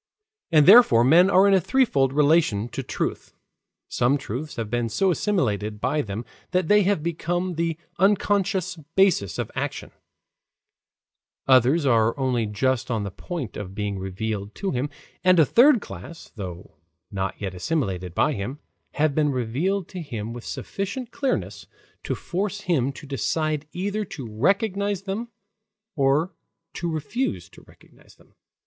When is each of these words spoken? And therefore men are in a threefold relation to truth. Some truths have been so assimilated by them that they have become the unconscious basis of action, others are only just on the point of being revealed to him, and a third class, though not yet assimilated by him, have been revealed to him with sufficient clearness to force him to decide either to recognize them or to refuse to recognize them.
And 0.51 0.65
therefore 0.65 1.03
men 1.03 1.29
are 1.29 1.47
in 1.47 1.53
a 1.53 1.61
threefold 1.61 2.11
relation 2.11 2.69
to 2.69 2.81
truth. 2.81 3.35
Some 3.87 4.17
truths 4.17 4.55
have 4.55 4.67
been 4.71 4.89
so 4.89 5.11
assimilated 5.11 5.79
by 5.79 6.01
them 6.01 6.25
that 6.53 6.67
they 6.69 6.81
have 6.81 7.03
become 7.03 7.53
the 7.53 7.77
unconscious 7.99 8.77
basis 8.95 9.37
of 9.37 9.51
action, 9.53 9.91
others 11.47 11.85
are 11.85 12.17
only 12.17 12.47
just 12.47 12.89
on 12.89 13.03
the 13.03 13.11
point 13.11 13.55
of 13.55 13.75
being 13.75 13.99
revealed 13.99 14.55
to 14.55 14.71
him, 14.71 14.89
and 15.23 15.39
a 15.39 15.45
third 15.45 15.81
class, 15.81 16.31
though 16.35 16.77
not 17.11 17.39
yet 17.39 17.53
assimilated 17.53 18.15
by 18.15 18.33
him, 18.33 18.57
have 18.93 19.13
been 19.13 19.29
revealed 19.29 19.87
to 19.89 20.01
him 20.01 20.33
with 20.33 20.43
sufficient 20.43 21.11
clearness 21.11 21.67
to 22.01 22.15
force 22.15 22.61
him 22.61 22.91
to 22.93 23.05
decide 23.05 23.67
either 23.71 24.03
to 24.03 24.25
recognize 24.27 25.03
them 25.03 25.27
or 25.95 26.33
to 26.73 26.91
refuse 26.91 27.49
to 27.49 27.61
recognize 27.61 28.15
them. 28.15 28.33